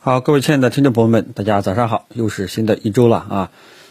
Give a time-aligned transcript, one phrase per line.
[0.00, 3.50] 好，各位亲爱的听众朋友们，大家早上好，又是新的一周了啊。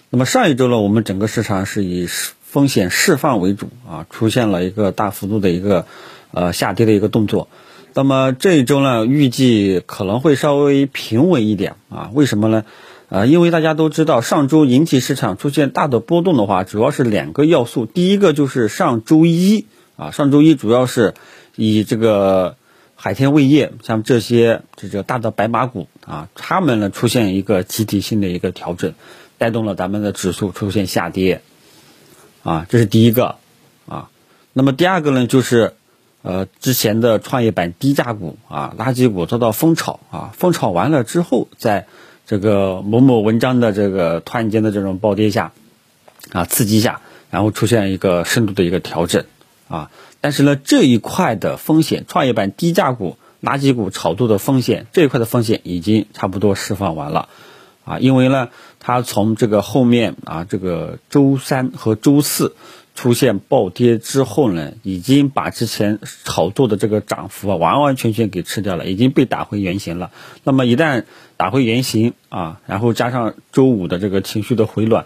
[0.10, 5.86] 那么上一周呢，我们整个市场是以风险释放为主啊，出现了一个大幅度的一个
[6.32, 7.50] 呃下跌的一个动作。
[7.94, 12.10] 那么这一周呢，预计可能会稍微平稳一点啊。
[12.14, 12.64] 为什么呢？
[13.10, 17.86] 呃，因为大家都知道，上周引起市场出现大的波动的话，主要是两个要素。
[17.86, 19.66] 第一个就是上周一
[19.98, 21.16] 啊，上周一主要是
[21.58, 22.56] 以这个。
[23.00, 28.96] 海天味业像这些这个大的白马股啊，它们呢出现一个集体性的一个调整，
[29.38, 31.42] 带动了咱们的指数出现下跌，
[32.42, 33.36] 啊，这是第一个
[33.88, 34.10] 啊。
[34.52, 35.76] 那么第二个呢，就是
[36.24, 41.86] 呃之前的创业板低价股啊、垃圾股遭到疯炒啊，疯炒完了之后，在
[42.26, 45.54] 这个某某文章的这个突然间的这种暴跌下
[46.32, 49.24] 啊刺激下，然后出现一个深度的一个调整
[49.68, 49.92] 啊。
[50.22, 57.30] 但是呢，这一块的风险，创业板低价股、垃圾股炒作的风险，这一块的风险已经差不多释放完了，
[57.86, 58.50] 啊，因为呢，
[58.80, 62.56] 它从这个后面啊，这个周三和周四
[62.96, 70.10] 出现暴跌之后呢，已经把之前炒作的这个涨幅啊，完完全全给吃掉了，已经被打回原形了。
[70.44, 71.04] 那么一旦
[71.38, 75.06] 打回原形啊，然后加上周五的这个情绪的回暖，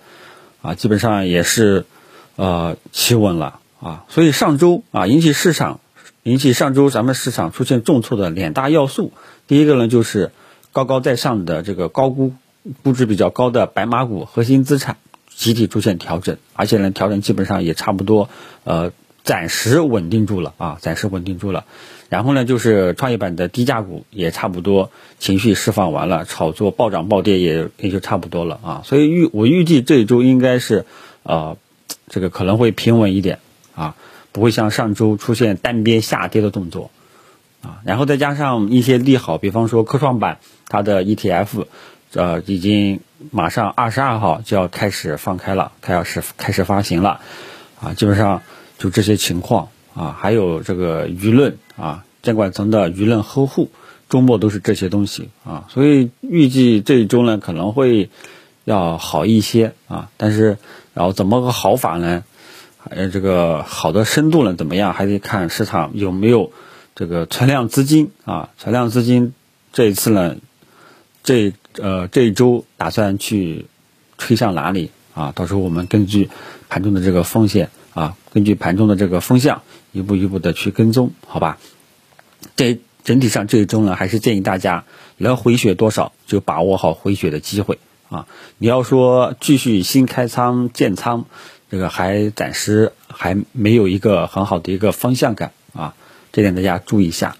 [0.61, 1.85] 啊，基本上也是
[2.37, 3.59] 呃企稳了。
[3.81, 5.79] 啊，所以上周啊引起市场，
[6.21, 9.11] 引起上周咱们市场出现重挫的两大要素，
[9.47, 10.31] 第一个呢就是
[10.71, 12.33] 高高在上的这个高估
[12.83, 18.29] 估值比较高的白马股核心资产集体出现调整，而且呢调整基本上也差不多，
[18.65, 18.91] 呃
[19.23, 21.65] 暂时稳定住了啊，暂时稳定住了。
[22.09, 28.81] 然后呢就是创业板的低价股也差不多情绪释放完了，炒作暴涨暴跌也也就差不多了啊。
[28.85, 30.85] 所以预我预计这一周应该是
[31.23, 31.57] 呃
[32.09, 33.39] 这个可能会平稳一点。
[33.75, 33.95] 啊，
[34.31, 36.91] 不会像上周出现单边下跌的动作，
[37.61, 41.65] 啊，然后再加上一些利好，比方说科创板它的 ETF，
[42.13, 42.99] 呃，已经
[43.31, 47.21] 马上二十二号就要开始放开了，它要是开始发行了，
[47.81, 48.41] 啊，基本上
[48.77, 53.69] 就这些情况啊，还有这个舆论啊，监管层的舆论呵护，
[54.09, 58.09] 周末都是这些东西啊，所以预计这一周呢可能会
[58.65, 60.57] 要好一些啊，但是
[60.93, 62.23] 然后怎么个好法呢？
[62.89, 64.93] 呃，这个好的深度呢怎么样？
[64.93, 66.51] 还得看市场有没有
[66.95, 68.49] 这个存量资金啊。
[68.57, 69.33] 存量资金
[69.71, 70.35] 这一次呢，
[71.23, 73.67] 这呃这一周打算去
[74.17, 75.31] 吹向哪里啊？
[75.35, 76.29] 到时候我们根据
[76.69, 81.59] 盘中的这个风险啊，根据盘中的这个风向，一步一步的去跟踪，好吧？
[82.55, 84.85] 这整体上这一周呢，还是建议大家
[85.17, 87.77] 能回血多少就把握好回血的机会
[88.09, 88.27] 啊。
[88.57, 91.25] 你要说继续新开仓建仓。
[91.71, 95.95] 这个还暂时还没有一个很好的一个方向感啊，
[96.33, 97.37] 这点大家注意一下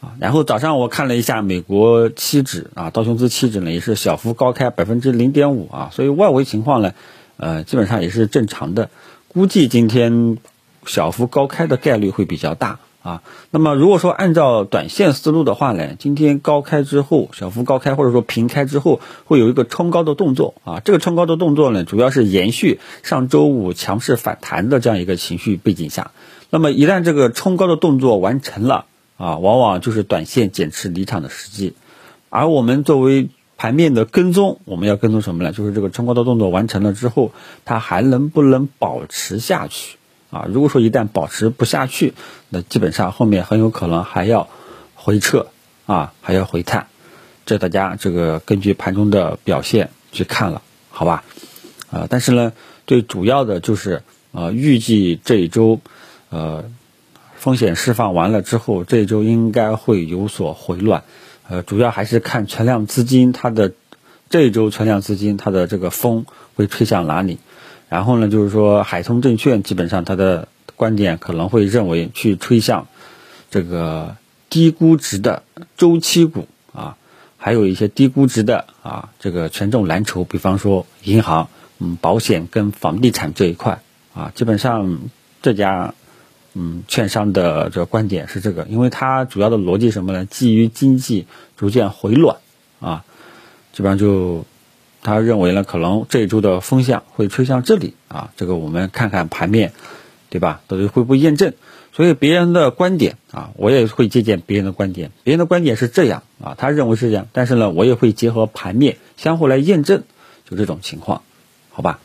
[0.00, 0.14] 啊。
[0.20, 6.94] 然后早上我看了一下美国期指啊，道琼斯期指呢也是小幅高开百分之零点五啊，所以外围情况呢，
[7.36, 8.90] 呃，基本上也是正常的，
[9.26, 10.38] 估计今天
[10.86, 12.78] 小幅高开的概率会比较大。
[13.04, 20.80] 啊，那么如果说按照短线思路的话呢，今天高开之后，小幅高开或者说平开之后，会有一个冲高的动作啊。
[20.80, 26.12] 这个冲高的动作呢，主要是延续上周五强势反弹的这样一个情绪背景下。
[26.48, 28.86] 那么一旦这个冲高的动作完成了
[29.18, 31.74] 啊，往往就是短线减持离场的时机。
[32.30, 33.28] 而我们作为
[33.58, 35.52] 盘面的跟踪，我们要跟踪什么呢？
[35.52, 37.32] 就是这个冲高的动作完成了之后，
[37.66, 39.98] 它还能不能保持下去？
[40.34, 42.12] 啊，如果说一旦保持不下去，
[42.48, 44.48] 那基本上后面很有可能还要
[44.96, 45.46] 回撤
[45.86, 46.88] 啊，还要回探，
[47.46, 51.22] 这大家这个根据盘中的表现去看了，好吧？
[51.92, 52.52] 啊，但是呢，
[52.84, 54.02] 最主要的就是
[54.32, 55.78] 呃，预计这一周
[56.30, 56.64] 呃
[57.36, 61.04] 风险释放完了之后，这一周应该会有所回暖，
[61.48, 63.70] 呃，主要还是看存量资金它的
[64.30, 67.38] 这一周存量资金它的这个风会吹向哪里。
[67.88, 72.88] 然后呢，就是说海通证券基本上它的观点可能会认为去吹向
[73.50, 74.16] 这个
[74.50, 75.44] 低估值的
[75.76, 76.96] 周期股啊，
[77.36, 81.48] 还有一些低估值的啊这个权重蓝筹，比方说银行、
[81.78, 83.80] 嗯保险跟房地产这一块
[84.14, 84.98] 啊，基本上
[85.42, 85.94] 这家
[86.54, 90.24] 嗯券商的这个观点是这个，因为它主要的逻辑什么呢？
[90.24, 91.26] 基于经济
[91.56, 92.38] 逐渐回暖
[92.80, 93.04] 啊，
[93.72, 94.44] 基本上就。
[95.04, 99.72] 他认为呢，可能这一周的风向会吹向这里啊，这个我们看看盘面，
[100.30, 100.62] 对吧？
[100.66, 101.52] 到底会不会验证？
[101.92, 105.12] 所以别人的观点啊，我也会借鉴别人的观点。
[105.22, 110.02] 别人的观点是这样啊，他认为是这样，但是呢，我也会结合盘面相互来验证，
[110.48, 111.22] 就这种情况，
[111.70, 112.00] 好吧？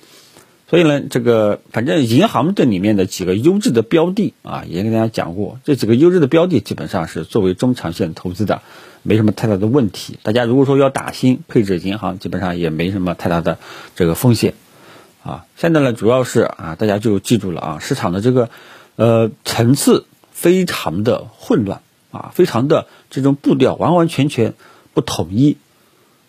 [0.70, 8.62] 所以呢，这个反正银行这里面的几个优质的标的啊，也跟大家讲过，这几个优质的标的基本上是作为中长线投资的
[9.04, 10.18] 没什么太大的问题。
[10.24, 13.58] 大家如果说要打新配置银行，基本上也没什么太大的
[13.96, 14.54] 这个风险
[15.24, 15.46] 啊。
[15.56, 18.50] 现在呢，主要是啊，大家就记住了啊，市场的这个
[18.96, 21.82] 呃层次非常的混乱
[22.12, 24.54] 啊，非常的这种步调完完全全
[24.94, 25.58] 不统一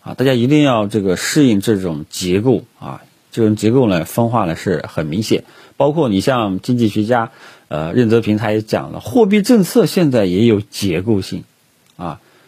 [0.01, 3.01] 啊，大家一定要这个适应这种结构啊。
[3.33, 5.45] 这种结构呢，分化呢是很明显。
[5.77, 7.31] 包括你像经济学家，
[7.69, 11.45] 呃，任泽平他也讲了，货币政策现在也有结构性，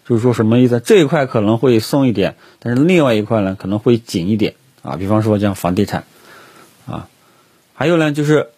[0.08, 0.80] 就是说什么意思？
[0.80, 6.06] 这一块可能会松一点，但是另外一块呢可能会紧一点，啊，比方说像房地产，
[6.86, 7.08] 啊，
[7.74, 8.50] 还有呢就是，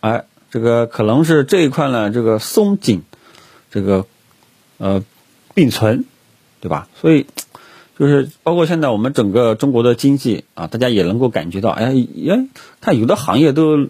[0.00, 3.02] 哎，这个可能是这一块呢这个松紧，
[3.70, 4.06] 这个，
[4.78, 5.02] 呃，
[5.54, 6.04] 并存，
[6.60, 6.88] 对吧？
[7.00, 7.26] 所以。
[7.96, 11.94] 就是包括现在我们整个中国的经济啊，大家也能够感觉到，哎，
[12.28, 12.48] 哎，
[12.80, 13.86] 看有的行业都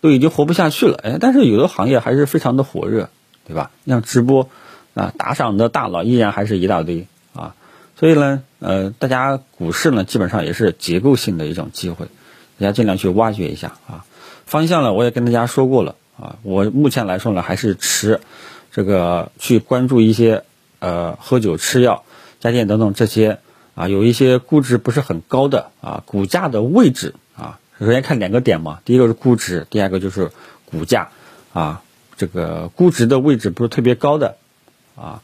[0.00, 3.08] 都已经活不下去了，哎，但是有的行业还是非常的火热，
[3.46, 3.70] 对吧？
[3.86, 4.48] 像直播
[4.94, 7.54] 啊，打赏的大佬依然还是一大堆啊，
[7.96, 12.06] 所以呢，呃，大家股市呢基本上也是结构性的一种机会，
[12.58, 14.04] 大家尽量去挖掘一下啊。
[14.46, 18.20] 方向呢，我也跟大家说过了啊，我目前来说呢，还是持
[18.72, 20.44] 这个去关注一些
[20.78, 22.04] 呃喝酒吃药。
[22.40, 23.38] 家电等等这些
[23.74, 30.30] 啊，有一些估值不是很高的啊，股价的位置啊，首先看两个点嘛，第一个是估值，第二个就是
[30.64, 31.10] 股价
[31.52, 31.82] 啊，
[32.16, 34.38] 这个估值的位置不是特别高的
[34.96, 35.22] 啊，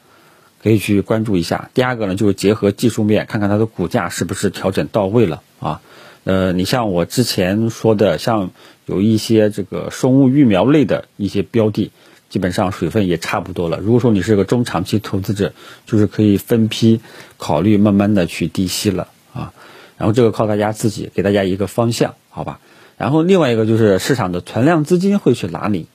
[0.63, 1.71] 可以去关注一下。
[1.75, 5.81] 第二个呢，就是结合技术面，看看它的股价是不是调整到位了啊。
[6.25, 8.51] 呃，你像我之前说的，像
[8.87, 11.91] 有一些这个生物育苗类的一些标的。
[12.29, 13.79] 基本上水分也差不多了。
[13.79, 15.55] 如果说你是个中长期投资者，
[15.87, 17.01] 就是可以分批
[17.39, 19.55] 考虑，慢慢的去低吸了啊。
[19.97, 22.59] 然后这个靠大家自己给大家一个方向，好吧？
[22.99, 25.87] 然后另外一个就是市场的存量资金会去哪里？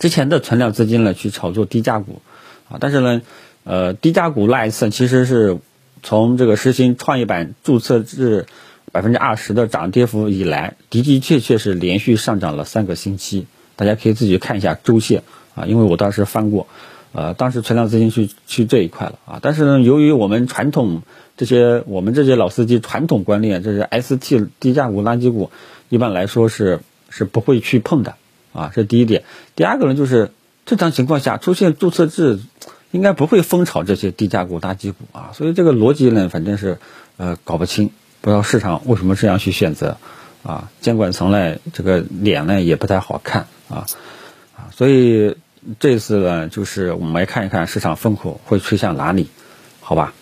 [0.00, 2.20] 之前的存量资金呢去炒作低价股
[2.68, 3.22] 啊，但是呢，
[3.64, 5.58] 呃，低价股那一次其实是
[6.02, 8.46] 从这个实行创业板注册制
[8.92, 13.46] 百分之二十的涨跌幅以来，的的确确是连续上涨了三个星期。
[13.76, 15.22] 大家可以自己看一下周线
[15.54, 16.66] 啊，因为我当时翻过，
[17.12, 19.38] 呃，当时存量资金去去这一块了啊。
[19.42, 21.02] 但是呢，由于我们传统
[21.36, 25.50] 这些我们这些老司机传统观念，这是 ST 低价股、垃圾股，
[25.90, 26.80] 一般来说是
[27.10, 28.14] 是不会去碰的
[28.54, 28.72] 啊。
[28.74, 29.24] 这是第一点。
[29.56, 30.30] 第二个呢，就是
[30.64, 32.40] 正常情况下出现注册制，
[32.90, 35.30] 应该不会疯炒这些低价股、垃圾股啊。
[35.34, 36.78] 所以这个逻辑呢，反正是
[37.16, 37.90] 呃搞不清，
[38.20, 39.96] 不知道市场为什么这样去选择
[40.42, 40.70] 啊。
[40.80, 43.48] 监管层呢，这个脸呢也不太好看。
[43.68, 43.86] 啊，
[44.56, 45.36] 啊，所以
[45.80, 49.28] 这次呢，就是我们来看一看市场风口会吹向哪里，
[49.80, 50.14] 好吧？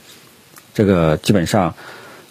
[0.73, 1.75] 这个基本上，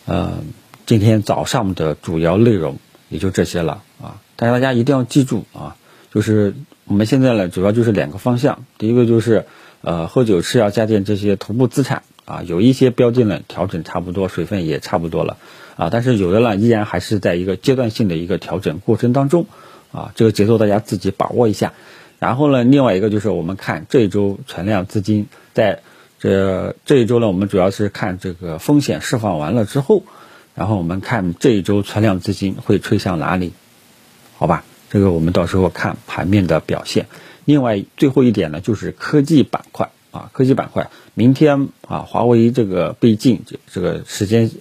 [0.06, 0.44] 呃，
[0.86, 2.78] 今天早上的主要内容
[3.08, 4.20] 也就这些了啊。
[4.36, 5.78] 但是大家一定要记住啊，
[6.12, 9.46] 就是我们现在呢，主要就是两个方向，第一个就是
[9.84, 15.38] 呃，喝酒、吃药、家电这些头部资产啊，有一些标的呢调整差不多，水分也差不多了
[15.76, 19.46] 啊，但是有的呢依然还是在一个阶段性的一个调整过程当中。
[19.92, 21.74] 啊，这个节奏大家自己把握一下。
[22.18, 25.82] 然后呢，另外一个就是我们看这一周存量资金在
[26.18, 30.04] 这这一周呢，我们主要是看这个风险释放完了之后，
[30.56, 33.54] 然后我们看这一周存量资金会吹向哪里，
[34.38, 34.64] 好吧？
[34.90, 37.08] 这个我们到时候看盘面的表现。
[37.46, 44.52] 另外最后一点呢，就是科技板块啊，科技板块明天啊，华为这个被禁这这个时间，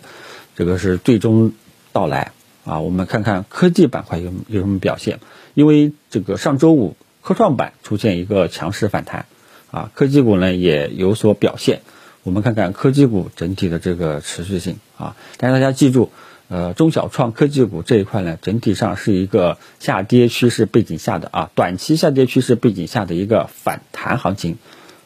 [0.56, 1.52] 这个是最终
[1.92, 2.32] 到来。
[2.64, 5.18] 啊，我们看看科技板块有有什么表现？
[5.54, 9.26] 因为这个上周五科创板出现一个强势反弹，
[9.72, 11.80] 啊，科技股呢也有所表现。
[12.22, 16.12] 我们看看科技股整体的这个持续性啊，但是大家记住，
[16.52, 24.58] 呃，中小创科技股这一块呢，整体上是一个下跌趋势背景下的啊，短期下跌趋势背景下的一个反弹行情，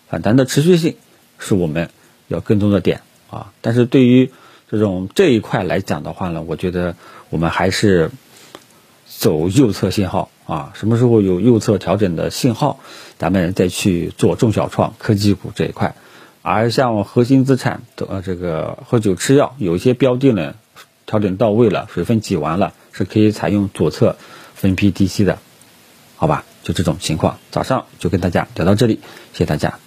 [0.08, 0.96] 反弹的持续性
[1.38, 1.90] 是我们
[2.26, 3.52] 要跟踪的点啊。
[3.60, 4.30] 但是对于
[4.68, 6.96] 这种这一块来讲的话呢，我觉得。
[7.28, 8.12] 我们还是
[9.04, 12.78] 走右侧信号啊，什么时候有右侧调整的信号，
[13.18, 15.96] 咱们再去做中小创科技股这一块。
[16.42, 20.54] 而像核心资产的呃这个喝酒吃药，有一些标的呢
[21.06, 24.16] 调整到位了，水分挤完了，是可以采用左侧
[24.54, 25.38] 分批滴吸的，
[26.16, 26.44] 好吧？
[26.62, 29.00] 就这种情况，早上就跟大家聊到这里，
[29.32, 29.78] 谢谢大家。